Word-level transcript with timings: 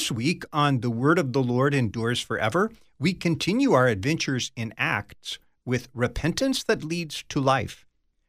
This 0.00 0.10
week 0.10 0.44
on 0.50 0.80
The 0.80 0.88
Word 0.88 1.18
of 1.18 1.34
the 1.34 1.42
Lord 1.42 1.74
Endures 1.74 2.22
Forever, 2.22 2.72
we 2.98 3.12
continue 3.12 3.74
our 3.74 3.86
adventures 3.86 4.50
in 4.56 4.72
Acts 4.78 5.38
with 5.66 5.90
repentance 5.92 6.64
that 6.64 6.82
leads 6.82 7.22
to 7.28 7.38
life. 7.38 7.84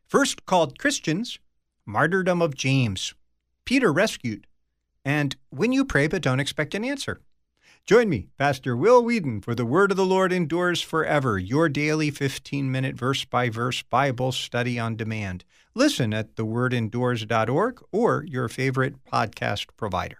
First 0.05 0.45
called 0.45 0.77
Christians, 0.77 1.39
martyrdom 1.85 2.41
of 2.41 2.55
James, 2.55 3.13
Peter 3.63 3.93
rescued, 3.93 4.47
and 5.05 5.37
when 5.49 5.71
you 5.71 5.85
pray 5.85 6.07
but 6.07 6.21
don't 6.21 6.41
expect 6.41 6.75
an 6.75 6.83
answer. 6.83 7.21
Join 7.85 8.09
me, 8.09 8.27
Pastor 8.37 8.75
Will 8.75 9.01
Weedon, 9.01 9.39
for 9.39 9.55
The 9.55 9.65
Word 9.65 9.91
of 9.91 9.97
the 9.97 10.05
Lord 10.05 10.33
Endures 10.33 10.81
Forever, 10.81 11.39
your 11.39 11.69
daily 11.69 12.11
15 12.11 12.69
minute 12.69 12.97
verse 12.97 13.23
by 13.23 13.47
verse 13.47 13.81
Bible 13.81 14.33
study 14.33 14.77
on 14.77 14.97
demand. 14.97 15.45
Listen 15.73 16.13
at 16.13 16.35
thewordendures.org 16.35 17.81
or 17.93 18.25
your 18.27 18.49
favorite 18.49 19.05
podcast 19.05 19.67
provider. 19.77 20.17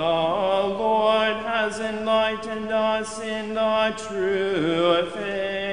Lord 0.00 1.36
has 1.44 1.78
enlightened 1.78 2.70
us 2.72 3.20
in 3.20 3.54
the 3.54 3.94
true 3.96 5.10
faith. 5.10 5.69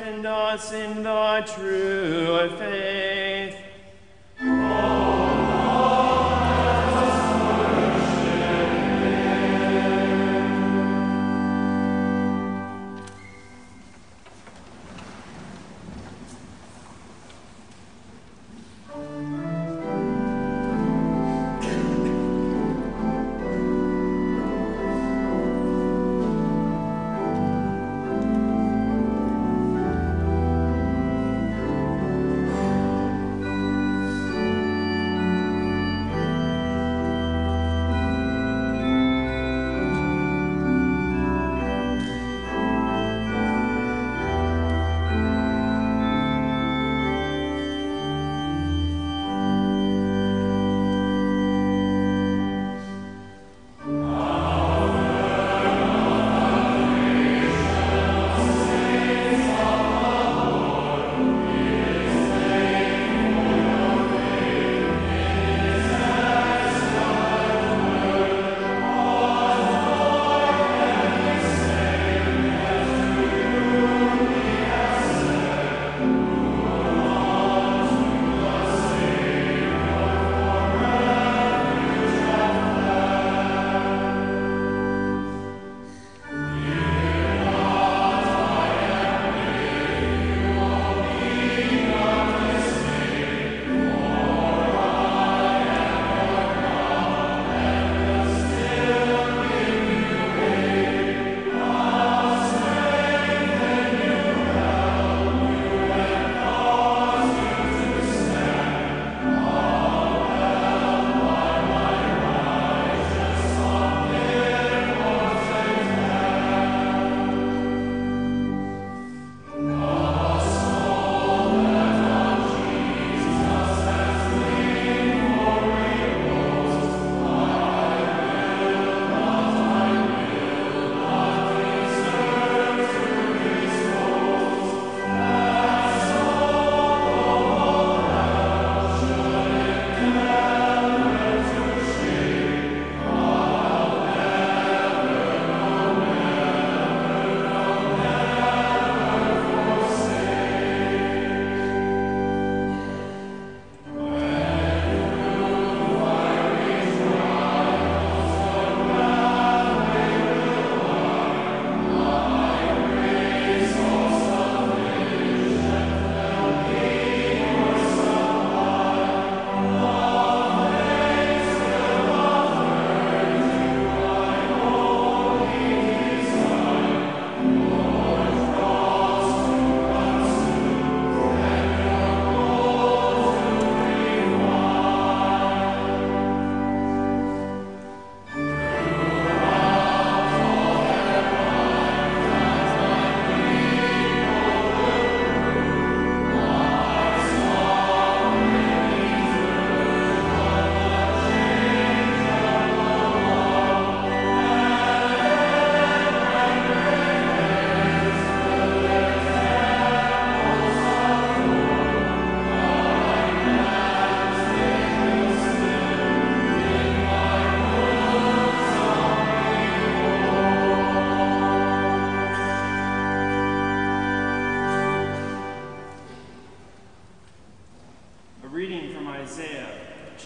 Enlightened 0.00 0.25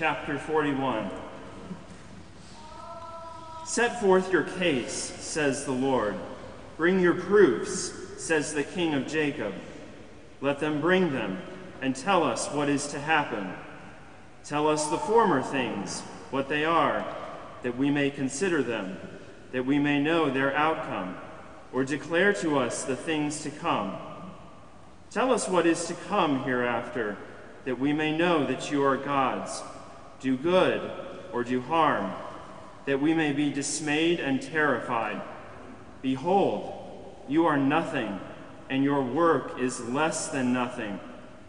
chapter 0.00 0.38
41. 0.38 1.10
Set 3.66 4.00
forth 4.00 4.32
your 4.32 4.44
case, 4.44 4.94
says 4.94 5.66
the 5.66 5.72
Lord. 5.72 6.14
Bring 6.78 7.00
your 7.00 7.12
proofs, 7.12 7.92
says 8.16 8.54
the 8.54 8.64
King 8.64 8.94
of 8.94 9.06
Jacob. 9.06 9.52
Let 10.40 10.58
them 10.58 10.80
bring 10.80 11.12
them, 11.12 11.42
and 11.82 11.94
tell 11.94 12.22
us 12.24 12.48
what 12.48 12.70
is 12.70 12.86
to 12.86 12.98
happen. 12.98 13.52
Tell 14.42 14.68
us 14.68 14.86
the 14.86 14.96
former 14.96 15.42
things, 15.42 16.00
what 16.30 16.48
they 16.48 16.64
are, 16.64 17.04
that 17.62 17.76
we 17.76 17.90
may 17.90 18.08
consider 18.08 18.62
them, 18.62 18.96
that 19.52 19.66
we 19.66 19.78
may 19.78 20.00
know 20.00 20.30
their 20.30 20.56
outcome, 20.56 21.14
or 21.74 21.84
declare 21.84 22.32
to 22.32 22.58
us 22.58 22.84
the 22.84 22.96
things 22.96 23.42
to 23.42 23.50
come. 23.50 23.98
Tell 25.10 25.30
us 25.30 25.46
what 25.46 25.66
is 25.66 25.84
to 25.88 25.94
come 26.08 26.44
hereafter, 26.44 27.18
that 27.66 27.78
we 27.78 27.92
may 27.92 28.16
know 28.16 28.46
that 28.46 28.70
you 28.70 28.82
are 28.82 28.96
gods. 28.96 29.62
Do 30.20 30.36
good 30.36 30.90
or 31.32 31.44
do 31.44 31.60
harm 31.62 32.12
that 32.86 33.00
we 33.00 33.14
may 33.14 33.32
be 33.32 33.50
dismayed 33.50 34.20
and 34.20 34.40
terrified. 34.40 35.20
Behold, 36.02 36.74
you 37.28 37.46
are 37.46 37.56
nothing, 37.56 38.20
and 38.68 38.84
your 38.84 39.02
work 39.02 39.58
is 39.58 39.80
less 39.80 40.28
than 40.28 40.52
nothing. 40.52 40.98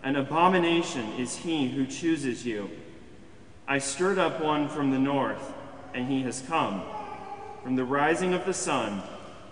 An 0.04 0.16
abomination 0.16 1.13
is 1.18 1.38
he 1.38 1.70
who 1.70 1.86
chooses 1.86 2.46
you. 2.46 2.70
I 3.68 3.80
stirred 3.80 4.20
up 4.20 4.42
one 4.42 4.68
from 4.68 4.92
the 4.92 5.00
north, 5.00 5.54
and 5.94 6.08
he 6.08 6.22
has 6.24 6.42
come. 6.42 6.84
From 7.63 7.75
the 7.75 7.86
rising 7.86 8.34
of 8.34 8.46
the 8.46 8.54
sun, 8.54 9.01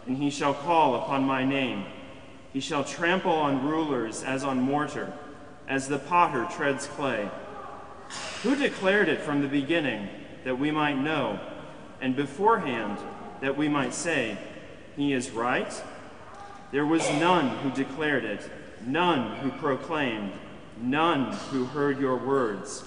and 0.05 0.17
he 0.17 0.29
shall 0.29 0.53
call 0.53 0.95
upon 0.95 1.23
my 1.23 1.43
name. 1.43 1.85
He 2.51 2.59
shall 2.59 2.83
trample 2.83 3.31
on 3.31 3.67
rulers 3.67 4.23
as 4.23 4.43
on 4.43 4.59
mortar, 4.59 5.13
as 5.67 5.87
the 5.87 5.99
potter 5.99 6.47
treads 6.51 6.87
clay. 6.87 7.29
Who 8.43 8.55
declared 8.55 9.09
it 9.09 9.21
from 9.21 9.41
the 9.41 9.47
beginning, 9.47 10.09
that 10.43 10.57
we 10.57 10.71
might 10.71 10.97
know? 10.97 11.39
and 12.01 12.15
beforehand 12.15 12.97
that 13.41 13.57
we 13.57 13.67
might 13.67 13.93
say, 13.93 14.37
He 14.95 15.13
is 15.13 15.31
right? 15.31 15.71
There 16.71 16.85
was 16.85 17.07
none 17.11 17.49
who 17.57 17.71
declared 17.71 18.25
it, 18.25 18.49
none 18.85 19.37
who 19.37 19.51
proclaimed, 19.51 20.31
none 20.81 21.33
who 21.51 21.65
heard 21.65 21.99
your 21.99 22.17
words. 22.17 22.83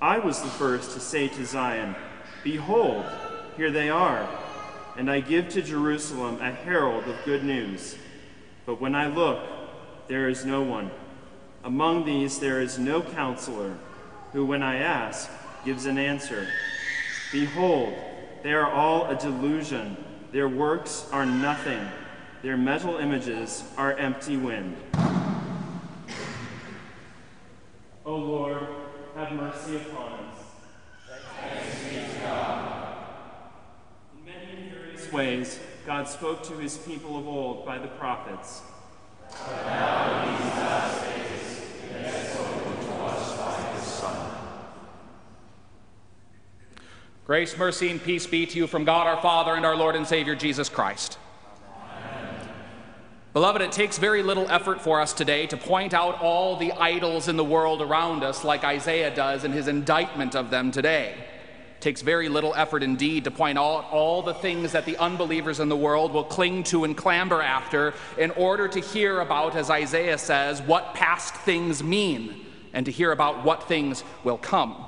I 0.00 0.18
was 0.18 0.42
the 0.42 0.48
first 0.48 0.92
to 0.92 1.00
say 1.00 1.28
to 1.28 1.46
Zion, 1.46 1.94
Behold, 2.44 3.04
here 3.56 3.70
they 3.70 3.88
are, 3.88 4.28
and 4.96 5.10
I 5.10 5.20
give 5.20 5.48
to 5.50 5.62
Jerusalem 5.62 6.40
a 6.40 6.52
herald 6.52 7.04
of 7.04 7.16
good 7.24 7.44
news. 7.44 7.96
But 8.66 8.80
when 8.80 8.94
I 8.94 9.06
look, 9.06 9.40
there 10.08 10.28
is 10.28 10.44
no 10.44 10.62
one. 10.62 10.90
Among 11.64 12.04
these 12.04 12.40
there 12.40 12.60
is 12.60 12.78
no 12.78 13.00
counselor, 13.00 13.78
who, 14.32 14.44
when 14.44 14.62
I 14.62 14.76
ask, 14.76 15.30
gives 15.64 15.86
an 15.86 15.98
answer. 15.98 16.46
Behold, 17.30 17.94
they 18.42 18.52
are 18.52 18.70
all 18.70 19.06
a 19.06 19.16
delusion. 19.16 19.96
Their 20.32 20.48
works 20.48 21.08
are 21.12 21.26
nothing. 21.26 21.86
Their 22.42 22.56
metal 22.56 22.96
images 22.96 23.64
are 23.76 23.92
empty 23.94 24.36
wind. 24.36 24.76
O 28.04 28.16
Lord, 28.16 28.66
have 29.14 29.32
mercy 29.32 29.76
upon 29.76 30.12
us. 30.12 30.38
In 34.16 34.24
many 34.24 34.70
various 34.70 35.12
ways, 35.12 35.60
God 35.86 36.08
spoke 36.08 36.42
to 36.44 36.54
his 36.54 36.76
people 36.78 37.18
of 37.18 37.26
old 37.28 37.64
by 37.64 37.78
the 37.78 37.88
prophets 37.88 38.62
now, 39.32 40.24
in 40.24 40.32
these 40.32 40.52
last 40.56 41.04
days, 41.04 41.64
he 41.80 42.04
has 42.04 42.32
spoken 42.32 42.86
to 42.86 42.92
us 43.04 43.36
by 43.38 43.72
his 43.72 43.82
Son. 43.82 44.30
Grace, 47.32 47.56
mercy, 47.56 47.88
and 47.88 48.02
peace 48.02 48.26
be 48.26 48.44
to 48.44 48.58
you 48.58 48.66
from 48.66 48.84
God 48.84 49.06
our 49.06 49.18
Father 49.22 49.54
and 49.54 49.64
our 49.64 49.74
Lord 49.74 49.96
and 49.96 50.06
Savior 50.06 50.34
Jesus 50.34 50.68
Christ. 50.68 51.16
Amen. 51.64 52.46
Beloved, 53.32 53.62
it 53.62 53.72
takes 53.72 53.96
very 53.96 54.22
little 54.22 54.46
effort 54.50 54.82
for 54.82 55.00
us 55.00 55.14
today 55.14 55.46
to 55.46 55.56
point 55.56 55.94
out 55.94 56.20
all 56.20 56.56
the 56.56 56.72
idols 56.72 57.28
in 57.28 57.38
the 57.38 57.42
world 57.44 57.80
around 57.80 58.22
us, 58.22 58.44
like 58.44 58.64
Isaiah 58.64 59.16
does 59.16 59.44
in 59.44 59.52
his 59.52 59.66
indictment 59.66 60.36
of 60.36 60.50
them 60.50 60.70
today. 60.70 61.14
It 61.76 61.80
takes 61.80 62.02
very 62.02 62.28
little 62.28 62.54
effort 62.54 62.82
indeed 62.82 63.24
to 63.24 63.30
point 63.30 63.56
out 63.56 63.90
all 63.90 64.20
the 64.20 64.34
things 64.34 64.72
that 64.72 64.84
the 64.84 64.98
unbelievers 64.98 65.58
in 65.58 65.70
the 65.70 65.74
world 65.74 66.12
will 66.12 66.24
cling 66.24 66.64
to 66.64 66.84
and 66.84 66.94
clamber 66.94 67.40
after 67.40 67.94
in 68.18 68.30
order 68.32 68.68
to 68.68 68.78
hear 68.78 69.20
about, 69.20 69.56
as 69.56 69.70
Isaiah 69.70 70.18
says, 70.18 70.60
what 70.60 70.92
past 70.92 71.34
things 71.34 71.82
mean 71.82 72.44
and 72.74 72.84
to 72.84 72.92
hear 72.92 73.10
about 73.10 73.42
what 73.42 73.68
things 73.68 74.04
will 74.22 74.36
come. 74.36 74.84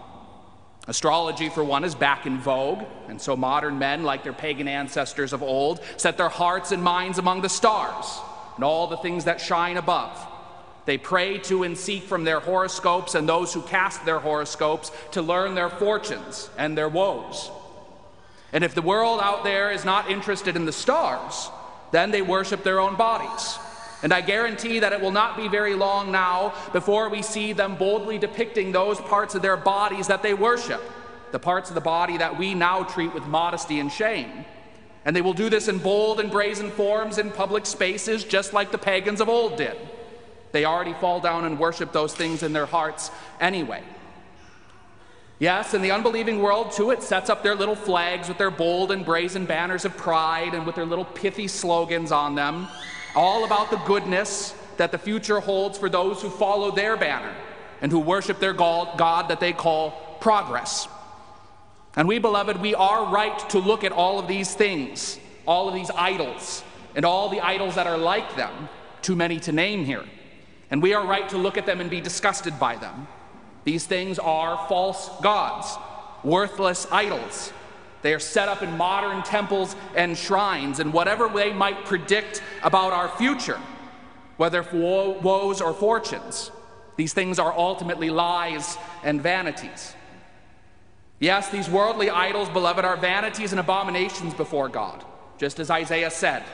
Astrology, 0.87 1.49
for 1.49 1.65
one, 1.65 1.85
is 1.85 1.95
back 1.95 2.27
in 2.27 2.39
vogue, 2.39 2.85
and 3.09 3.21
so 3.21 3.37
modern 3.37 3.79
men, 3.79 4.03
like 4.03 4.23
their 4.23 4.35
pagan 4.35 4.69
ancestors 4.69 5.33
of 5.33 5.43
old, 5.43 5.81
set 5.97 6.19
their 6.19 6.29
hearts 6.29 6.73
and 6.73 6.83
minds 6.83 7.19
among 7.19 7.41
the 7.41 7.49
stars 7.49 8.21
and 8.57 8.65
all 8.65 8.87
the 8.87 8.99
things 8.99 9.25
that 9.25 9.41
shine 9.41 9.79
above. 9.79 10.17
They 10.85 10.99
pray 10.99 11.39
to 11.39 11.63
and 11.63 11.79
seek 11.79 12.03
from 12.03 12.25
their 12.25 12.41
horoscopes 12.41 13.15
and 13.15 13.27
those 13.27 13.55
who 13.55 13.63
cast 13.63 14.05
their 14.05 14.19
horoscopes 14.19 14.93
to 15.13 15.23
learn 15.23 15.55
their 15.55 15.71
fortunes 15.71 16.51
and 16.59 16.77
their 16.77 16.91
woes. 16.91 17.51
And 18.53 18.63
if 18.63 18.75
the 18.75 18.83
world 18.83 19.21
out 19.23 19.43
there 19.43 19.73
is 19.73 19.85
not 19.85 20.11
interested 20.11 20.55
in 20.55 20.67
the 20.67 20.73
stars, 20.73 21.49
then 21.91 22.11
they 22.11 22.23
worship 22.23 22.63
their 22.63 22.81
own 22.81 22.97
bodies. 22.97 23.59
And 24.05 24.13
I 24.13 24.21
guarantee 24.21 24.81
that 24.81 24.93
it 24.93 25.01
will 25.01 25.11
not 25.11 25.35
be 25.35 25.49
very 25.49 25.75
long 25.75 26.13
now 26.13 26.53
before 26.75 27.09
we 27.09 27.23
see 27.23 27.55
them 27.55 27.75
boldly 27.75 28.19
depicting 28.19 28.71
those 28.71 29.01
parts 29.01 29.35
of 29.35 29.41
their 29.41 29.57
bodies 29.57 30.09
that 30.09 30.23
they 30.23 30.35
worship, 30.35 30.83
the 31.33 31.39
parts 31.39 31.71
of 31.71 31.75
the 31.75 31.81
body 31.81 32.19
that 32.19 32.39
we 32.39 32.53
now 32.53 32.83
treat 32.83 33.15
with 33.15 33.25
modesty 33.25 33.81
and 33.81 33.91
shame. 33.91 34.45
And 35.07 35.17
they 35.17 35.23
will 35.23 35.33
do 35.33 35.49
this 35.49 35.69
in 35.69 35.79
bold 35.79 36.21
and 36.21 36.31
brazen 36.31 36.71
forms 36.71 37.17
in 37.17 37.31
public 37.31 37.65
spaces, 37.65 38.25
just 38.25 38.53
like 38.53 38.73
the 38.73 38.79
pagans 38.79 39.23
of 39.23 39.31
old 39.31 39.57
did. 39.57 39.77
They 40.53 40.67
already 40.67 40.93
fall 40.93 41.21
down 41.21 41.47
and 41.47 41.59
worship 41.59 41.91
those 41.93 42.15
things 42.15 42.43
in 42.43 42.53
their 42.53 42.67
hearts 42.67 43.11
anyway. 43.41 43.83
Yes, 45.39 45.73
in 45.73 45.81
the 45.81 45.93
unbelieving 45.93 46.43
world, 46.43 46.73
too, 46.73 46.91
it 46.91 47.03
sets 47.03 47.31
up 47.31 47.43
their 47.43 47.55
little 47.55 47.75
flags 47.75 48.29
with 48.29 48.37
their 48.37 48.51
bold 48.51 48.93
and 48.93 49.03
brazen 49.03 49.47
banners 49.47 49.87
of 49.87 49.97
pride 49.97 50.53
and 50.53 50.67
with 50.67 50.75
their 50.75 50.85
little 50.85 51.07
pithy 51.07 51.49
slogans 51.49 52.13
on 52.13 52.35
them 52.35 52.69
all 53.15 53.45
about 53.45 53.71
the 53.71 53.77
goodness 53.79 54.55
that 54.77 54.91
the 54.93 54.99
future 54.99 55.41
holds 55.41 55.79
for 55.79 55.89
those 55.89 56.21
who 56.21 56.31
follow 56.31 56.71
their 56.71 56.97
banner 56.97 57.35
and 57.81 57.93
who 57.93 57.99
worship 57.99 58.41
their 58.41 58.53
God 58.53 59.29
that 59.29 59.41
they 59.41 59.53
call 59.53 59.91
progress. 60.21 60.89
And 61.97 62.09
we, 62.09 62.19
beloved, 62.19 62.61
we 62.61 62.75
are 62.75 63.13
right 63.13 63.39
to 63.51 63.59
look 63.59 63.85
at 63.85 63.93
all 63.93 64.19
of 64.19 64.27
these 64.27 64.55
things, 64.55 65.19
all 65.47 65.69
of 65.69 65.75
these 65.75 65.91
idols, 65.91 66.65
and 66.97 67.05
all 67.05 67.29
the 67.29 67.41
idols 67.41 67.77
that 67.77 67.87
are 67.87 67.99
like 67.99 68.37
them, 68.37 68.69
too 69.03 69.15
many 69.15 69.39
to 69.41 69.53
name 69.53 69.85
here. 69.85 70.05
And 70.71 70.83
we 70.83 70.95
are 70.95 71.07
right 71.07 71.29
to 71.29 71.39
look 71.39 71.57
at 71.57 71.67
them 71.67 71.81
and 71.81 71.89
be 71.89 72.01
disgusted 72.01 72.59
by 72.59 72.77
them. 72.77 73.07
These 73.65 73.87
things 73.87 74.19
are 74.19 74.67
false 74.69 75.09
gods, 75.23 75.77
worthless 76.25 76.87
idols 76.91 77.53
they 78.05 78.13
are 78.13 78.21
set 78.21 78.51
up 78.51 78.63
in 78.63 78.77
modern 78.77 79.23
temples 79.23 79.75
and 79.97 80.15
shrines, 80.15 80.79
and 80.79 80.93
whatever 80.93 81.27
they 81.27 81.55
might 81.55 81.87
predict 81.87 82.43
about 82.63 82.93
our 82.93 83.09
future, 83.09 83.59
whether 84.37 84.63
for 84.63 85.15
woes 85.15 85.63
or 85.63 85.73
fortunes, 85.73 86.51
these 86.97 87.15
things 87.15 87.39
are 87.39 87.51
ultimately 87.57 88.11
lies 88.11 88.77
and 89.03 89.23
vanities. 89.23 89.95
Yes, 91.19 91.49
these 91.49 91.71
worldly 91.71 92.11
idols, 92.11 92.51
beloved, 92.51 92.85
are 92.85 92.99
vanities 92.99 93.53
and 93.53 93.59
abominations 93.59 94.35
before 94.35 94.69
God, 94.69 95.03
just 95.39 95.59
as 95.59 95.71
Isaiah 95.71 96.11
said. 96.11 96.45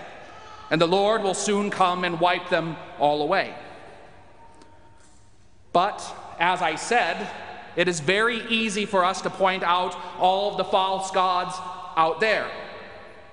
And 0.71 0.81
the 0.81 0.87
Lord 0.87 1.21
will 1.21 1.35
soon 1.35 1.69
come 1.69 2.05
and 2.05 2.21
wipe 2.21 2.49
them 2.49 2.77
all 3.01 3.23
away. 3.23 3.57
But, 5.73 6.01
as 6.39 6.63
I 6.63 6.77
said, 6.77 7.29
it 7.77 7.89
is 7.89 8.01
very 8.01 8.47
easy 8.49 8.87
for 8.87 9.05
us 9.05 9.23
to 9.23 9.31
point 9.31 9.63
out 9.63 9.97
all 10.19 10.53
of 10.53 10.57
the 10.57 10.65
false 10.65 11.11
gods 11.11 11.55
out 11.97 12.21
there 12.21 12.51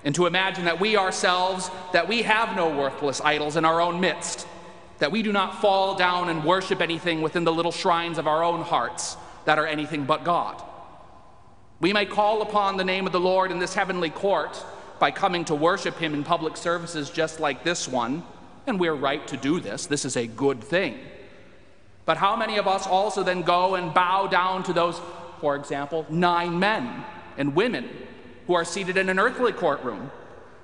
and 0.04 0.14
to 0.14 0.26
imagine 0.26 0.64
that 0.64 0.80
we 0.80 0.96
ourselves 0.96 1.70
that 1.92 2.08
we 2.08 2.22
have 2.22 2.56
no 2.56 2.68
worthless 2.68 3.20
idols 3.20 3.56
in 3.56 3.64
our 3.64 3.80
own 3.80 4.00
midst 4.00 4.46
that 4.98 5.12
we 5.12 5.22
do 5.22 5.32
not 5.32 5.60
fall 5.60 5.94
down 5.94 6.28
and 6.28 6.44
worship 6.44 6.80
anything 6.80 7.22
within 7.22 7.44
the 7.44 7.52
little 7.52 7.72
shrines 7.72 8.18
of 8.18 8.26
our 8.26 8.42
own 8.42 8.62
hearts 8.62 9.16
that 9.44 9.58
are 9.58 9.66
anything 9.66 10.04
but 10.04 10.24
God. 10.24 10.62
We 11.80 11.92
may 11.92 12.06
call 12.06 12.42
upon 12.42 12.76
the 12.76 12.84
name 12.84 13.06
of 13.06 13.12
the 13.12 13.20
Lord 13.20 13.52
in 13.52 13.60
this 13.60 13.74
heavenly 13.74 14.10
court 14.10 14.64
by 14.98 15.12
coming 15.12 15.44
to 15.44 15.54
worship 15.54 15.96
him 15.98 16.14
in 16.14 16.24
public 16.24 16.56
services 16.56 17.10
just 17.10 17.38
like 17.38 17.62
this 17.62 17.86
one, 17.86 18.24
and 18.66 18.80
we're 18.80 18.94
right 18.94 19.24
to 19.28 19.36
do 19.36 19.60
this. 19.60 19.86
This 19.86 20.04
is 20.04 20.16
a 20.16 20.26
good 20.26 20.62
thing. 20.62 20.98
But 22.08 22.16
how 22.16 22.36
many 22.36 22.56
of 22.56 22.66
us 22.66 22.86
also 22.86 23.22
then 23.22 23.42
go 23.42 23.74
and 23.74 23.92
bow 23.92 24.28
down 24.28 24.62
to 24.62 24.72
those, 24.72 24.98
for 25.42 25.56
example, 25.56 26.06
nine 26.08 26.58
men 26.58 27.04
and 27.36 27.54
women 27.54 27.86
who 28.46 28.54
are 28.54 28.64
seated 28.64 28.96
in 28.96 29.10
an 29.10 29.18
earthly 29.18 29.52
courtroom, 29.52 30.10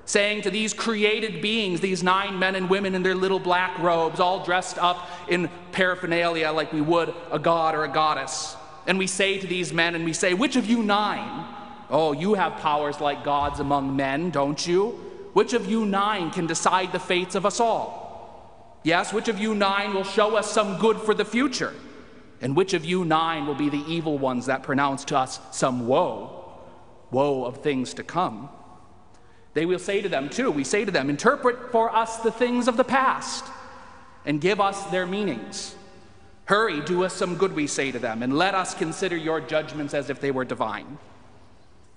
saying 0.06 0.40
to 0.44 0.50
these 0.50 0.72
created 0.72 1.42
beings, 1.42 1.80
these 1.82 2.02
nine 2.02 2.38
men 2.38 2.54
and 2.54 2.70
women 2.70 2.94
in 2.94 3.02
their 3.02 3.14
little 3.14 3.38
black 3.38 3.78
robes, 3.78 4.20
all 4.20 4.42
dressed 4.42 4.78
up 4.78 5.06
in 5.28 5.50
paraphernalia 5.72 6.50
like 6.50 6.72
we 6.72 6.80
would 6.80 7.12
a 7.30 7.38
god 7.38 7.74
or 7.74 7.84
a 7.84 7.92
goddess, 7.92 8.56
And 8.86 8.96
we 8.96 9.06
say 9.06 9.38
to 9.38 9.46
these 9.46 9.70
men, 9.70 9.94
and 9.94 10.06
we 10.06 10.14
say, 10.14 10.32
Which 10.32 10.56
of 10.56 10.64
you 10.64 10.82
nine? 10.82 11.44
Oh, 11.90 12.12
you 12.12 12.32
have 12.32 12.56
powers 12.56 13.02
like 13.02 13.22
gods 13.22 13.60
among 13.60 13.94
men, 13.94 14.30
don't 14.30 14.66
you? 14.66 14.98
Which 15.34 15.52
of 15.52 15.66
you 15.66 15.84
nine 15.84 16.30
can 16.30 16.46
decide 16.46 16.92
the 16.92 16.98
fates 16.98 17.34
of 17.34 17.44
us 17.44 17.60
all? 17.60 18.03
Yes, 18.84 19.14
which 19.14 19.28
of 19.28 19.38
you 19.40 19.54
nine 19.54 19.94
will 19.94 20.04
show 20.04 20.36
us 20.36 20.52
some 20.52 20.78
good 20.78 20.98
for 20.98 21.14
the 21.14 21.24
future? 21.24 21.72
And 22.42 22.54
which 22.54 22.74
of 22.74 22.84
you 22.84 23.04
nine 23.04 23.46
will 23.46 23.54
be 23.54 23.70
the 23.70 23.82
evil 23.88 24.18
ones 24.18 24.46
that 24.46 24.62
pronounce 24.62 25.04
to 25.06 25.16
us 25.16 25.40
some 25.50 25.86
woe, 25.86 26.52
woe 27.10 27.44
of 27.46 27.62
things 27.62 27.94
to 27.94 28.04
come? 28.04 28.50
They 29.54 29.64
will 29.64 29.78
say 29.78 30.02
to 30.02 30.08
them, 30.08 30.28
too, 30.28 30.50
we 30.50 30.64
say 30.64 30.84
to 30.84 30.90
them, 30.90 31.08
interpret 31.08 31.72
for 31.72 31.94
us 31.94 32.18
the 32.18 32.30
things 32.30 32.68
of 32.68 32.76
the 32.76 32.84
past 32.84 33.46
and 34.26 34.38
give 34.40 34.60
us 34.60 34.84
their 34.86 35.06
meanings. 35.06 35.74
Hurry, 36.44 36.82
do 36.82 37.04
us 37.04 37.14
some 37.14 37.36
good, 37.36 37.54
we 37.54 37.66
say 37.66 37.90
to 37.90 37.98
them, 37.98 38.22
and 38.22 38.36
let 38.36 38.54
us 38.54 38.74
consider 38.74 39.16
your 39.16 39.40
judgments 39.40 39.94
as 39.94 40.10
if 40.10 40.20
they 40.20 40.30
were 40.30 40.44
divine. 40.44 40.98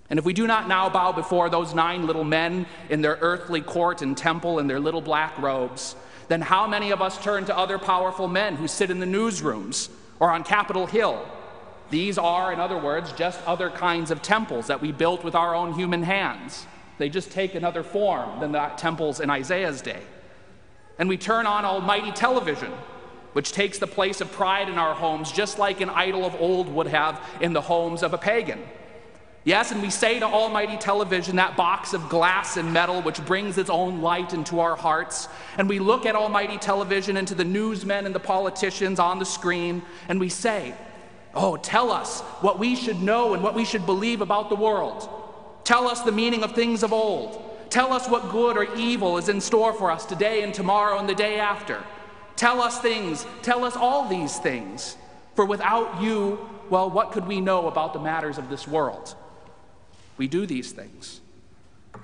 And 0.09 0.17
if 0.17 0.23
we 0.23 0.31
do 0.31 0.47
not 0.47 0.69
now 0.69 0.87
bow 0.87 1.11
before 1.11 1.49
those 1.49 1.73
nine 1.73 2.07
little 2.07 2.23
men 2.23 2.65
in 2.89 3.01
their 3.01 3.17
earthly 3.19 3.59
court 3.59 4.01
and 4.01 4.15
temple 4.15 4.59
in 4.59 4.67
their 4.67 4.79
little 4.79 5.01
black 5.01 5.37
robes, 5.37 5.97
then 6.27 6.41
how 6.41 6.67
many 6.67 6.91
of 6.91 7.01
us 7.01 7.21
turn 7.23 7.45
to 7.45 7.57
other 7.57 7.77
powerful 7.77 8.27
men 8.27 8.55
who 8.55 8.67
sit 8.67 8.91
in 8.91 8.99
the 8.99 9.05
newsrooms 9.05 9.89
or 10.19 10.31
on 10.31 10.43
Capitol 10.43 10.85
Hill? 10.85 11.25
These 11.89 12.17
are, 12.17 12.51
in 12.51 12.59
other 12.59 12.77
words, 12.77 13.13
just 13.13 13.41
other 13.47 13.69
kinds 13.69 14.11
of 14.11 14.21
temples 14.21 14.67
that 14.67 14.81
we 14.81 14.91
built 14.91 15.23
with 15.23 15.35
our 15.35 15.55
own 15.55 15.73
human 15.73 16.03
hands. 16.03 16.65
They 16.97 17.09
just 17.09 17.31
take 17.31 17.55
another 17.55 17.83
form 17.83 18.39
than 18.39 18.51
the 18.51 18.71
temples 18.77 19.19
in 19.19 19.29
Isaiah's 19.29 19.81
day. 19.81 20.01
And 20.99 21.07
we 21.07 21.17
turn 21.17 21.45
on 21.45 21.63
almighty 21.63 22.11
television 22.11 22.73
which 23.37 23.51
takes 23.51 23.77
the 23.77 23.85
place 23.85 24.19
of 24.19 24.31
pride 24.31 24.67
in 24.67 24.79
our 24.79 24.95
homes, 24.95 25.31
just 25.31 25.59
like 25.59 25.79
an 25.79 25.91
idol 25.91 26.25
of 26.25 26.33
old 26.41 26.67
would 26.67 26.87
have 26.87 27.23
in 27.39 27.53
the 27.53 27.61
homes 27.61 28.01
of 28.01 28.11
a 28.11 28.17
pagan. 28.17 28.59
Yes, 29.47 29.71
and 29.71 29.81
we 29.81 29.89
say 29.89 30.19
to 30.19 30.25
Almighty 30.25 30.75
Television, 30.75 31.37
that 31.37 31.55
box 31.55 31.93
of 31.93 32.09
glass 32.09 32.57
and 32.57 32.73
metal 32.73 33.01
which 33.01 33.25
brings 33.25 33.57
its 33.57 33.69
own 33.69 34.01
light 34.01 34.33
into 34.33 34.59
our 34.59 34.75
hearts, 34.75 35.29
and 35.57 35.69
we 35.69 35.79
look 35.79 36.05
at 36.05 36.17
Almighty 36.17 36.57
Television 36.57 37.15
and 37.15 37.25
to 37.29 37.33
the 37.33 37.45
newsmen 37.45 38.05
and 38.05 38.13
the 38.13 38.19
politicians 38.19 38.99
on 38.99 39.19
the 39.19 39.25
screen, 39.25 39.83
and 40.09 40.19
we 40.19 40.27
say, 40.27 40.73
Oh, 41.33 41.55
tell 41.55 41.91
us 41.93 42.19
what 42.41 42.59
we 42.59 42.75
should 42.75 43.01
know 43.01 43.33
and 43.33 43.41
what 43.41 43.55
we 43.55 43.63
should 43.63 43.85
believe 43.85 44.19
about 44.19 44.49
the 44.49 44.55
world. 44.57 45.07
Tell 45.63 45.87
us 45.87 46.01
the 46.01 46.11
meaning 46.11 46.43
of 46.43 46.51
things 46.51 46.83
of 46.83 46.91
old. 46.91 47.41
Tell 47.69 47.93
us 47.93 48.09
what 48.09 48.29
good 48.29 48.57
or 48.57 48.75
evil 48.75 49.17
is 49.17 49.29
in 49.29 49.39
store 49.39 49.71
for 49.71 49.89
us 49.89 50.05
today 50.05 50.43
and 50.43 50.53
tomorrow 50.53 50.99
and 50.99 51.07
the 51.07 51.15
day 51.15 51.39
after. 51.39 51.81
Tell 52.35 52.61
us 52.61 52.81
things, 52.81 53.25
tell 53.43 53.63
us 53.63 53.77
all 53.77 54.09
these 54.09 54.39
things. 54.39 54.97
For 55.35 55.45
without 55.45 56.01
you, 56.01 56.49
well, 56.69 56.89
what 56.89 57.13
could 57.13 57.25
we 57.25 57.39
know 57.39 57.67
about 57.67 57.93
the 57.93 58.01
matters 58.01 58.37
of 58.37 58.49
this 58.49 58.67
world? 58.67 59.15
We 60.17 60.27
do 60.27 60.45
these 60.45 60.71
things. 60.71 61.21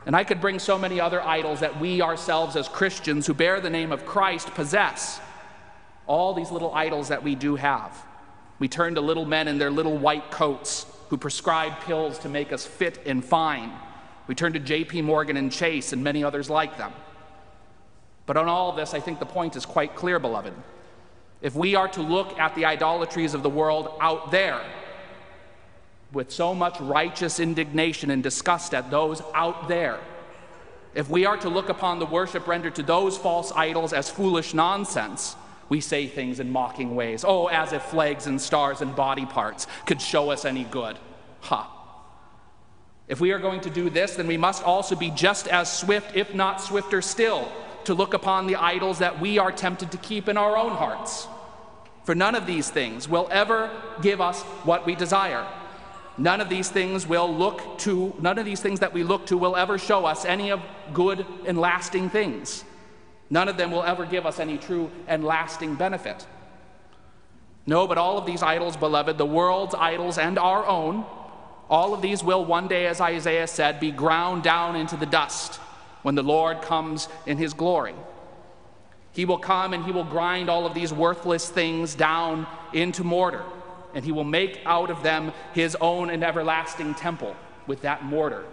And 0.06 0.16
I 0.16 0.24
could 0.24 0.42
bring 0.42 0.60
so 0.60 0.78
many 0.78 1.00
other 1.00 1.22
idols 1.22 1.62
that 1.62 1.80
we 1.80 2.02
ourselves, 2.02 2.56
as 2.56 2.68
Christians 2.68 3.26
who 3.28 3.34
bear 3.34 3.62
the 3.62 3.70
name 3.70 3.92
of 3.92 4.06
Christ, 4.06 4.50
possess. 4.54 5.20
All 6.08 6.34
these 6.34 6.52
little 6.52 6.74
idols 6.74 7.08
that 7.08 7.24
we 7.24 7.36
do 7.36 7.56
have. 7.56 8.06
We 8.60 8.68
turn 8.68 8.96
to 8.96 9.02
little 9.02 9.26
men 9.26 9.48
in 9.48 9.58
their 9.58 9.72
little 9.72 9.98
white 9.98 10.32
coats 10.32 10.86
who 11.10 11.18
prescribe 11.18 11.80
pills 11.82 12.20
to 12.20 12.30
make 12.30 12.52
us 12.52 12.66
fit 12.66 13.00
and 13.06 13.24
fine. 13.24 13.72
We 14.28 14.36
turn 14.36 14.54
to 14.54 14.60
J.P. 14.60 15.02
Morgan 15.02 15.38
and 15.38 15.52
Chase 15.52 15.94
and 15.94 16.04
many 16.04 16.24
others 16.24 16.50
like 16.50 16.78
them. 16.78 16.94
But 18.26 18.38
on 18.38 18.48
all 18.48 18.72
this, 18.72 18.94
I 18.94 19.00
think 19.00 19.20
the 19.20 19.26
point 19.26 19.56
is 19.56 19.66
quite 19.66 19.96
clear, 19.96 20.20
beloved. 20.20 20.54
If 21.42 21.56
we 21.56 21.76
are 21.76 21.90
to 21.90 22.02
look 22.02 22.40
at 22.40 22.56
the 22.56 22.66
idolatries 22.66 23.34
of 23.34 23.44
the 23.44 23.50
world 23.50 23.98
out 24.00 24.32
there 24.32 24.62
with 26.14 26.32
so 26.32 26.54
much 26.54 26.80
righteous 26.80 27.40
indignation 27.40 28.10
and 28.12 28.24
disgust 28.24 28.74
at 28.74 28.90
those 28.92 29.22
out 29.34 29.68
there, 29.68 30.00
if 30.96 31.10
we 31.10 31.26
are 31.26 31.38
to 31.38 31.50
look 31.50 31.70
upon 31.70 32.00
the 32.00 32.06
worship 32.06 32.48
rendered 32.48 32.76
to 32.76 32.84
those 32.84 33.18
false 33.18 33.52
idols 33.54 33.94
as 33.94 34.10
foolish 34.10 34.54
nonsense, 34.54 35.36
we 35.70 35.82
say 35.82 36.06
things 36.08 36.40
in 36.40 36.52
mocking 36.52 36.96
ways. 36.96 37.26
Oh, 37.28 37.48
as 37.48 37.74
if 37.74 37.82
flags 37.84 38.28
and 38.28 38.40
stars 38.40 38.82
and 38.82 38.96
body 38.96 39.26
parts 39.26 39.66
could 39.86 40.02
show 40.02 40.30
us 40.30 40.46
any 40.46 40.66
good. 40.66 40.98
Ha. 41.42 41.64
Huh. 41.64 41.80
If 43.08 43.20
we 43.20 43.32
are 43.32 43.40
going 43.40 43.62
to 43.62 43.70
do 43.70 43.90
this, 43.90 44.16
then 44.16 44.28
we 44.28 44.38
must 44.38 44.64
also 44.64 44.96
be 44.96 45.10
just 45.10 45.48
as 45.48 45.72
swift, 45.72 46.16
if 46.16 46.34
not 46.34 46.62
swifter 46.62 47.02
still, 47.02 47.52
to 47.86 47.94
look 47.94 48.14
upon 48.14 48.48
the 48.48 48.56
idols 48.56 49.00
that 49.00 49.20
we 49.20 49.40
are 49.40 49.52
tempted 49.52 49.92
to 49.92 49.98
keep 49.98 50.30
in 50.30 50.38
our 50.38 50.56
own 50.56 50.72
hearts. 50.72 51.28
For 52.06 52.16
none 52.16 52.36
of 52.36 52.46
these 52.46 52.70
things 52.70 53.10
will 53.10 53.28
ever 53.32 53.70
give 54.02 54.22
us 54.22 54.42
what 54.64 54.86
we 54.86 54.96
desire. 54.96 55.46
None 56.18 56.42
of 56.42 56.50
these 56.50 56.70
things 56.70 57.08
will 57.08 57.34
look 57.34 57.78
to, 57.80 58.14
none 58.20 58.38
of 58.38 58.46
these 58.46 58.62
things 58.62 58.80
that 58.82 58.94
we 58.94 59.04
look 59.04 59.26
to 59.28 59.38
will 59.38 59.56
ever 59.56 59.78
show 59.78 60.06
us 60.06 60.26
any 60.26 60.52
of 60.52 60.62
good 60.94 61.26
and 61.46 61.58
lasting 61.58 62.10
things. 62.10 62.64
None 63.30 63.50
of 63.50 63.58
them 63.58 63.72
will 63.72 63.84
ever 63.84 64.06
give 64.06 64.26
us 64.26 64.40
any 64.40 64.58
true 64.58 64.92
and 65.08 65.24
lasting 65.24 65.76
benefit. 65.76 66.28
No, 67.66 67.88
but 67.88 67.98
all 67.98 68.18
of 68.18 68.26
these 68.26 68.44
idols, 68.44 68.78
beloved, 68.78 69.18
the 69.18 69.26
world's 69.26 69.74
idols 69.74 70.18
and 70.18 70.38
our 70.38 70.66
own, 70.66 71.06
all 71.70 71.94
of 71.94 72.02
these 72.02 72.24
will 72.24 72.46
one 72.46 72.68
day, 72.68 72.86
as 72.86 73.02
Isaiah 73.02 73.48
said, 73.48 73.80
be 73.80 73.90
ground 73.90 74.44
down 74.44 74.76
into 74.76 74.98
the 74.98 75.06
dust 75.06 75.56
when 76.04 76.16
the 76.16 76.22
Lord 76.22 76.62
comes 76.62 77.08
in 77.26 77.38
his 77.38 77.54
glory. 77.54 77.96
He 79.14 79.26
will 79.26 79.38
come 79.38 79.74
and 79.74 79.86
he 79.86 79.92
will 79.92 80.04
grind 80.04 80.50
all 80.50 80.66
of 80.66 80.74
these 80.74 80.92
worthless 80.92 81.50
things 81.50 81.96
down 81.96 82.46
into 82.74 83.04
mortar, 83.04 83.44
and 83.94 84.04
he 84.04 84.12
will 84.12 84.24
make 84.24 84.60
out 84.66 84.90
of 84.90 85.04
them 85.04 85.32
his 85.54 85.76
own 85.80 86.10
and 86.10 86.24
everlasting 86.24 86.96
temple 86.96 87.36
with 87.68 87.82
that 87.82 88.04
mortar. 88.04 88.46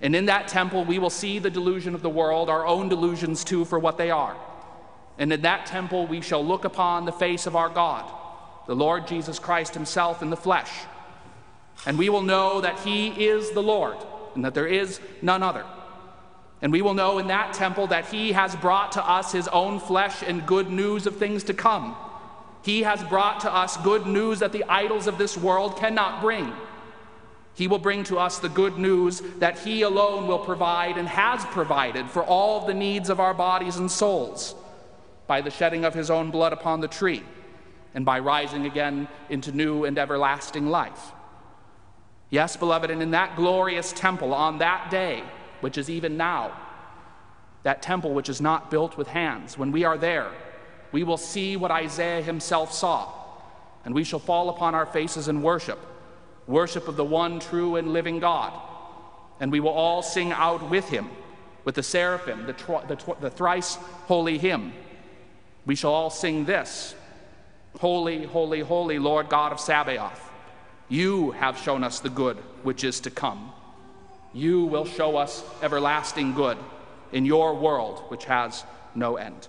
And 0.00 0.14
in 0.14 0.26
that 0.26 0.48
temple, 0.48 0.84
we 0.84 0.98
will 0.98 1.10
see 1.10 1.38
the 1.38 1.50
delusion 1.50 1.94
of 1.94 2.02
the 2.02 2.10
world, 2.10 2.50
our 2.50 2.66
own 2.66 2.88
delusions 2.88 3.44
too, 3.44 3.64
for 3.64 3.78
what 3.78 3.96
they 3.96 4.10
are. 4.10 4.36
And 5.18 5.32
in 5.32 5.42
that 5.42 5.66
temple, 5.66 6.06
we 6.06 6.20
shall 6.20 6.44
look 6.44 6.64
upon 6.64 7.04
the 7.04 7.12
face 7.12 7.46
of 7.46 7.54
our 7.54 7.68
God, 7.68 8.10
the 8.66 8.74
Lord 8.74 9.06
Jesus 9.06 9.38
Christ 9.38 9.74
himself 9.74 10.22
in 10.22 10.30
the 10.30 10.36
flesh. 10.36 10.70
And 11.86 11.98
we 11.98 12.08
will 12.08 12.22
know 12.22 12.60
that 12.60 12.80
he 12.80 13.08
is 13.08 13.52
the 13.52 13.62
Lord 13.62 13.96
and 14.34 14.44
that 14.44 14.54
there 14.54 14.66
is 14.66 15.00
none 15.22 15.42
other. 15.42 15.64
And 16.62 16.72
we 16.72 16.82
will 16.82 16.94
know 16.94 17.18
in 17.18 17.26
that 17.28 17.52
temple 17.52 17.88
that 17.88 18.06
he 18.06 18.32
has 18.32 18.56
brought 18.56 18.92
to 18.92 19.06
us 19.06 19.32
his 19.32 19.48
own 19.48 19.78
flesh 19.78 20.22
and 20.26 20.46
good 20.46 20.70
news 20.70 21.06
of 21.06 21.16
things 21.16 21.44
to 21.44 21.54
come. 21.54 21.96
He 22.64 22.82
has 22.82 23.04
brought 23.04 23.40
to 23.40 23.54
us 23.54 23.76
good 23.78 24.06
news 24.06 24.38
that 24.38 24.52
the 24.52 24.64
idols 24.64 25.06
of 25.06 25.18
this 25.18 25.36
world 25.36 25.76
cannot 25.76 26.22
bring. 26.22 26.50
He 27.54 27.68
will 27.68 27.78
bring 27.78 28.04
to 28.04 28.18
us 28.18 28.38
the 28.38 28.48
good 28.48 28.78
news 28.78 29.20
that 29.38 29.58
He 29.58 29.82
alone 29.82 30.26
will 30.26 30.38
provide 30.38 30.96
and 30.96 31.06
has 31.06 31.44
provided 31.44 32.08
for 32.08 32.24
all 32.24 32.66
the 32.66 32.72
needs 32.72 33.10
of 33.10 33.20
our 33.20 33.34
bodies 33.34 33.76
and 33.76 33.90
souls 33.90 34.54
by 35.26 35.42
the 35.42 35.50
shedding 35.50 35.84
of 35.84 35.92
His 35.92 36.10
own 36.10 36.30
blood 36.30 36.54
upon 36.54 36.80
the 36.80 36.88
tree 36.88 37.22
and 37.94 38.04
by 38.04 38.18
rising 38.18 38.64
again 38.64 39.08
into 39.28 39.52
new 39.52 39.84
and 39.84 39.98
everlasting 39.98 40.66
life. 40.66 41.12
Yes, 42.30 42.56
beloved, 42.56 42.90
and 42.90 43.02
in 43.02 43.10
that 43.10 43.36
glorious 43.36 43.92
temple 43.92 44.32
on 44.32 44.58
that 44.58 44.90
day, 44.90 45.22
which 45.60 45.76
is 45.76 45.90
even 45.90 46.16
now, 46.16 46.58
that 47.62 47.82
temple 47.82 48.14
which 48.14 48.30
is 48.30 48.40
not 48.40 48.70
built 48.70 48.96
with 48.96 49.08
hands. 49.08 49.58
When 49.58 49.70
we 49.70 49.84
are 49.84 49.98
there, 49.98 50.32
we 50.94 51.02
will 51.02 51.16
see 51.16 51.56
what 51.56 51.70
Isaiah 51.70 52.22
himself 52.22 52.72
saw, 52.72 53.12
and 53.84 53.94
we 53.94 54.04
shall 54.04 54.20
fall 54.20 54.48
upon 54.48 54.74
our 54.74 54.86
faces 54.86 55.28
and 55.28 55.42
worship 55.42 55.78
worship 56.46 56.88
of 56.88 56.96
the 56.96 57.04
one 57.04 57.40
true 57.40 57.76
and 57.76 57.92
living 57.92 58.20
God. 58.20 58.52
And 59.40 59.50
we 59.50 59.60
will 59.60 59.70
all 59.70 60.02
sing 60.02 60.30
out 60.30 60.68
with 60.68 60.88
him, 60.90 61.08
with 61.64 61.74
the 61.74 61.82
seraphim, 61.82 62.46
the, 62.46 62.52
the, 62.86 62.96
tw- 62.96 63.18
the 63.18 63.30
thrice 63.30 63.76
holy 64.06 64.36
hymn. 64.36 64.74
We 65.64 65.74
shall 65.74 65.92
all 65.92 66.10
sing 66.10 66.44
this 66.44 66.94
Holy, 67.80 68.24
holy, 68.24 68.60
holy, 68.60 68.98
Lord 68.98 69.28
God 69.28 69.52
of 69.52 69.58
Sabaoth. 69.58 70.30
You 70.88 71.32
have 71.32 71.58
shown 71.58 71.82
us 71.82 72.00
the 72.00 72.10
good 72.10 72.36
which 72.62 72.84
is 72.84 73.00
to 73.00 73.10
come 73.10 73.52
you 74.34 74.64
will 74.64 74.84
show 74.84 75.16
us 75.16 75.44
everlasting 75.62 76.34
good 76.34 76.58
in 77.12 77.24
your 77.24 77.54
world, 77.54 78.00
which 78.08 78.24
has 78.24 78.64
no 78.94 79.16
end. 79.16 79.48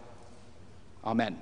Amen. 1.05 1.41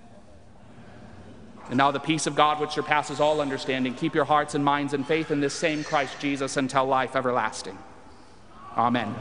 And 1.69 1.78
now 1.78 1.91
the 1.91 1.99
peace 1.99 2.28
of 2.28 2.36
God, 2.36 2.60
which 2.60 2.71
surpasses 2.71 3.19
all 3.19 3.39
understanding, 3.39 3.93
keep 3.93 4.13
your 4.13 4.26
hearts 4.26 4.54
and 4.54 4.63
minds 4.63 4.93
in 4.93 5.04
faith 5.04 5.32
in 5.32 5.39
this 5.39 5.54
same 5.54 5.84
Christ 5.84 6.19
Jesus 6.19 6.58
until 6.58 6.86
life 6.86 7.15
everlasting. 7.15 7.78
Amen. 8.76 9.15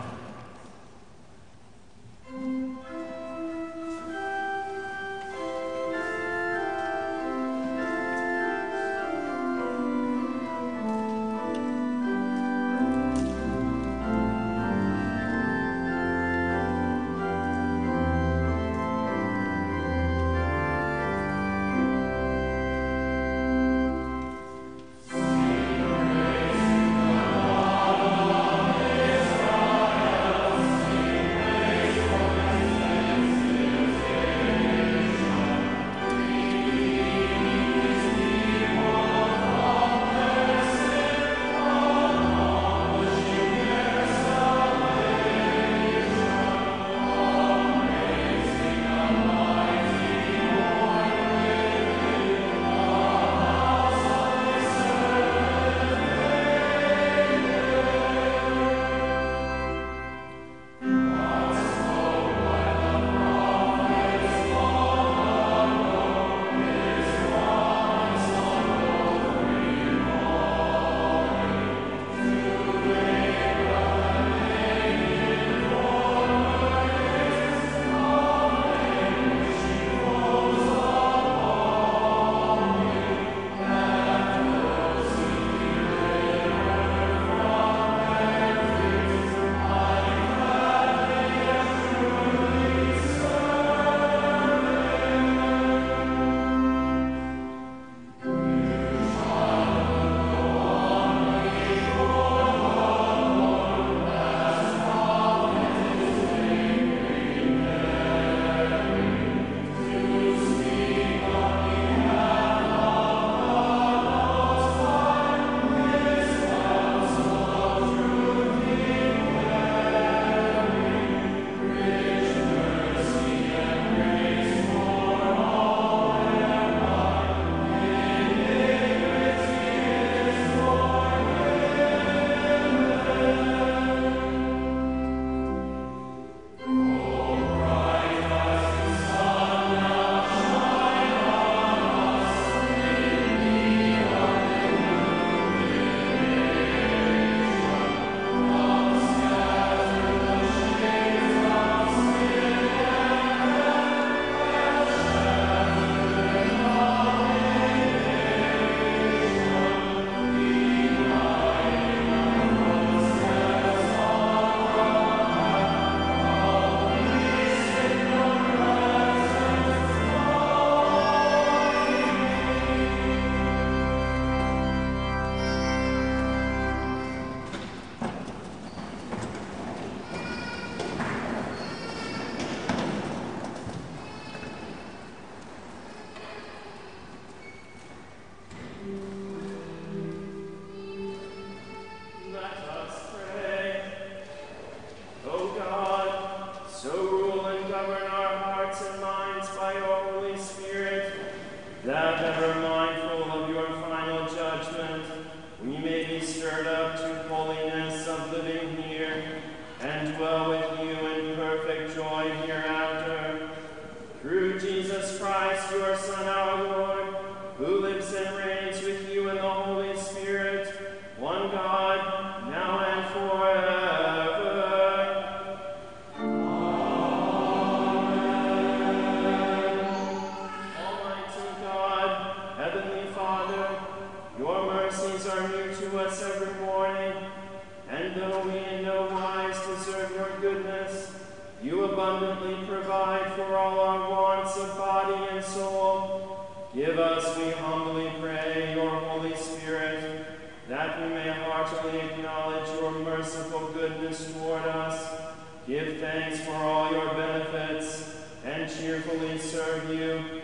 For 256.44 256.54
all 256.54 256.92
your 256.92 257.14
benefits, 257.14 258.16
and 258.44 258.70
cheerfully 258.70 259.38
serve 259.38 259.88
you. 259.90 260.42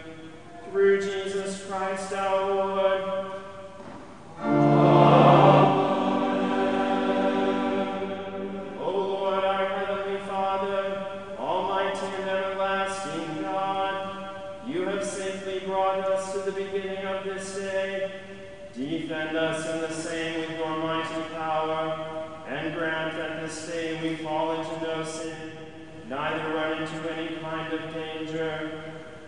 Through 0.71 1.01
Jesus 1.01 1.65
Christ 1.67 2.13
our 2.13 2.55
Lord. 2.55 3.33
O 8.81 8.91
Lord, 8.91 9.45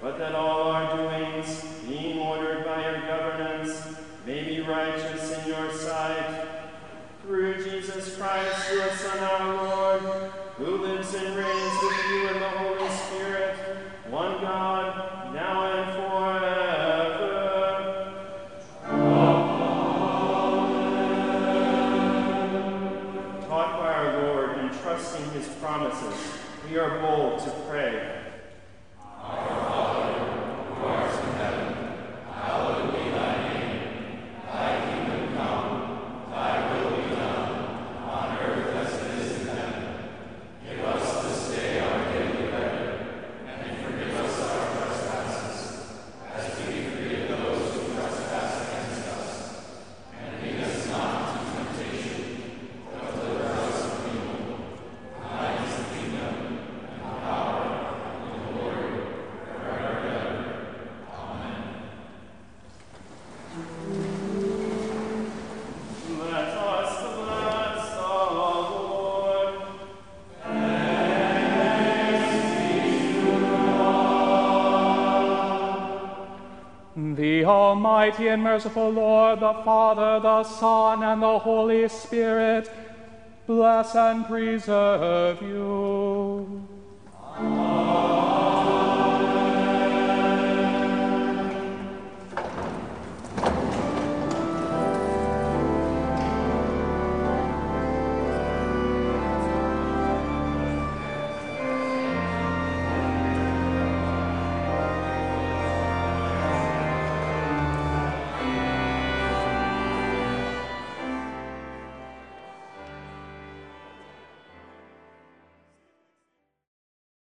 but 0.01 0.17
that 0.19 0.35
all 0.35 0.63
our 0.63 0.97
doings, 0.97 1.63
being 1.87 2.19
ordered 2.19 2.65
by 2.65 2.83
your 2.91 3.01
governance, 3.03 3.87
may 4.27 4.43
be 4.45 4.61
righteous 4.63 5.39
in 5.39 5.49
your 5.49 5.73
sight. 5.73 6.47
Through 7.23 7.63
Jesus 7.63 8.17
Christ, 8.17 8.73
your 8.73 8.91
Son, 8.93 9.19
our 9.19 9.55
Lord, 9.67 10.01
who 10.57 10.79
lives 10.79 11.15
and 11.15 11.37
reigns 11.37 11.83
with 11.83 12.09
you 12.11 12.29
in 12.29 12.41
the 12.41 12.49
Holy 12.49 12.89
Spirit, 12.89 13.57
one 14.09 14.41
God, 14.41 15.35
now 15.35 15.67
and 15.71 15.93
forever. 15.97 17.37
Amen. 18.89 19.51
Taught 23.49 23.79
by 23.79 23.93
our 23.93 24.23
Lord 24.23 24.51
and 24.59 24.73
trusting 24.81 25.31
his 25.33 25.47
promises, 25.61 26.17
we 26.69 26.79
are 26.79 26.99
bold 27.01 27.41
to 27.41 27.51
pray. 27.69 28.30
Almighty 77.51 78.29
and 78.29 78.43
merciful 78.43 78.91
Lord, 78.91 79.41
the 79.41 79.55
Father, 79.65 80.21
the 80.21 80.45
Son, 80.45 81.03
and 81.03 81.21
the 81.21 81.39
Holy 81.41 81.89
Spirit, 81.89 82.71
bless 83.47 83.97
and 83.97 84.25
preserve 84.25 85.43
you. 85.43 86.00